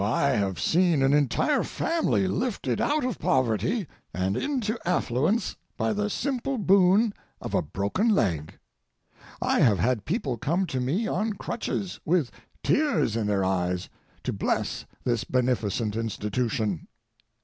I 0.03 0.29
have 0.31 0.59
seen 0.59 1.03
an 1.03 1.13
entire 1.13 1.61
family 1.63 2.27
lifted 2.27 2.81
out 2.81 3.05
of 3.05 3.19
poverty 3.19 3.85
and 4.15 4.35
into 4.35 4.79
affluence 4.83 5.57
by 5.77 5.93
the 5.93 6.09
simple 6.09 6.57
boon 6.57 7.13
of 7.39 7.53
a 7.53 7.61
broken 7.61 8.09
leg. 8.09 8.57
I 9.43 9.59
have 9.59 9.77
had 9.77 10.05
people 10.05 10.37
come 10.37 10.65
to 10.65 10.79
me 10.79 11.05
on 11.07 11.33
crutches, 11.33 11.99
with 12.03 12.31
tears 12.63 13.15
in 13.15 13.27
their 13.27 13.45
eyes, 13.45 13.89
to 14.23 14.33
bless 14.33 14.85
this 15.03 15.23
beneficent 15.23 15.95
institution. 15.95 16.87